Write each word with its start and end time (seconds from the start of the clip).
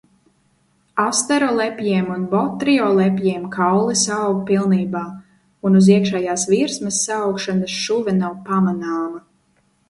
Asterolepjiem 1.01 2.07
un 2.15 2.23
botriolepjiem 2.31 3.45
kauli 3.57 3.97
saaug 4.05 4.39
pilnībā 4.47 5.03
un 5.71 5.79
uz 5.81 5.91
iekšējās 5.97 6.47
virsmas 6.55 6.99
saaugšanas 7.11 7.77
šuve 7.85 8.17
nav 8.25 8.35
pamanāma. 8.51 9.25